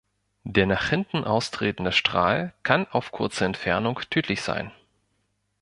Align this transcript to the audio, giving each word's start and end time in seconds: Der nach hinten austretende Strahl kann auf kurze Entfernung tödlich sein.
Der 0.45 0.65
nach 0.65 0.89
hinten 0.89 1.25
austretende 1.25 1.91
Strahl 1.91 2.55
kann 2.63 2.87
auf 2.87 3.11
kurze 3.11 3.45
Entfernung 3.45 3.99
tödlich 4.09 4.41
sein. 4.41 4.71